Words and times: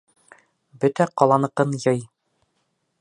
Бөтә 0.85 1.07
ҡаланыҡын 1.23 1.77
йый. 1.85 2.03